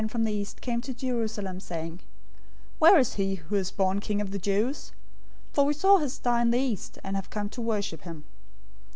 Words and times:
}from 0.09 0.23
the 0.23 0.31
east 0.33 0.61
came 0.61 0.81
to 0.81 0.95
Jerusalem, 0.95 1.59
saying, 1.59 1.97
002:002 1.97 2.01
"Where 2.79 2.97
is 2.97 3.13
he 3.13 3.35
who 3.35 3.55
is 3.55 3.69
born 3.69 3.99
King 3.99 4.19
of 4.19 4.31
the 4.31 4.39
Jews? 4.39 4.93
For 5.53 5.63
we 5.63 5.75
saw 5.75 5.99
his 5.99 6.13
star 6.13 6.41
in 6.41 6.49
the 6.49 6.57
east, 6.57 6.97
and 7.03 7.15
have 7.15 7.29
come 7.29 7.49
to 7.49 7.61
worship 7.61 8.01
him." 8.01 8.23